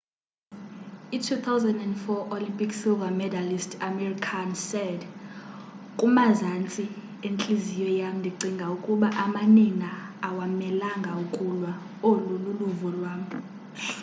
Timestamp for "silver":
2.73-3.09